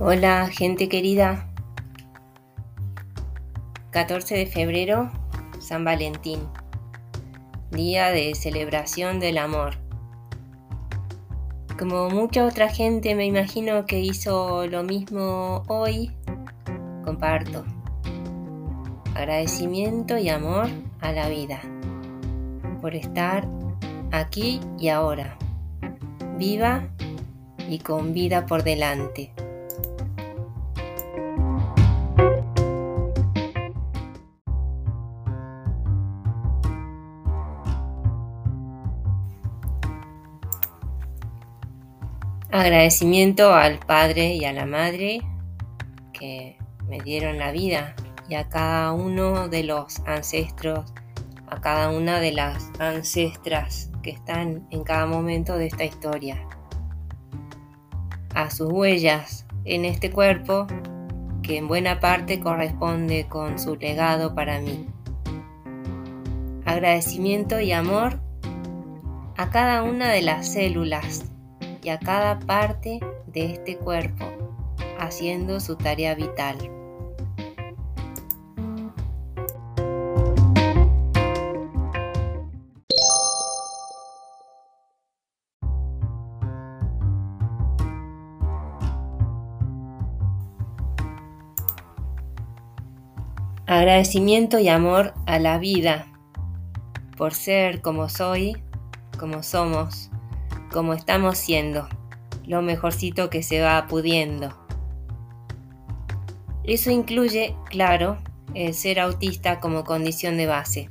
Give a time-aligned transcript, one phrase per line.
[0.00, 1.48] Hola gente querida.
[3.92, 5.08] 14 de febrero,
[5.60, 6.40] San Valentín.
[7.70, 9.76] Día de celebración del amor.
[11.78, 16.10] Como mucha otra gente me imagino que hizo lo mismo hoy,
[17.04, 17.64] comparto.
[19.14, 20.66] Agradecimiento y amor
[21.02, 21.60] a la vida
[22.80, 23.46] por estar
[24.10, 25.38] aquí y ahora,
[26.36, 26.88] viva
[27.68, 29.32] y con vida por delante.
[42.54, 45.22] Agradecimiento al Padre y a la Madre
[46.12, 46.56] que
[46.88, 47.96] me dieron la vida
[48.28, 50.84] y a cada uno de los ancestros,
[51.48, 56.46] a cada una de las ancestras que están en cada momento de esta historia.
[58.36, 60.68] A sus huellas en este cuerpo
[61.42, 64.86] que en buena parte corresponde con su legado para mí.
[66.64, 68.20] Agradecimiento y amor
[69.36, 71.33] a cada una de las células
[71.84, 74.24] y a cada parte de este cuerpo,
[74.98, 76.56] haciendo su tarea vital.
[93.66, 96.06] Agradecimiento y amor a la vida
[97.16, 98.56] por ser como soy,
[99.18, 100.10] como somos
[100.72, 101.88] como estamos siendo,
[102.46, 104.54] lo mejorcito que se va pudiendo.
[106.64, 108.18] Eso incluye, claro,
[108.54, 110.90] el ser autista como condición de base.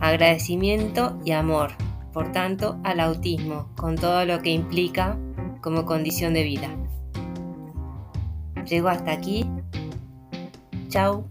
[0.00, 1.72] Agradecimiento y amor,
[2.12, 5.16] por tanto, al autismo, con todo lo que implica
[5.60, 6.68] como condición de vida.
[8.66, 9.46] Llego hasta aquí.
[10.88, 11.24] Chao.